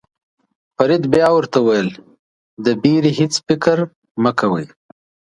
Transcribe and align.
فرید 0.75 1.03
بیا 1.13 1.27
ورته 1.33 1.57
وویل 1.61 1.89
د 2.65 2.65
وېرې 2.81 3.11
هېڅ 3.19 3.33
فکر 3.47 3.77
مه 4.23 4.31
کوئ. 4.39 4.65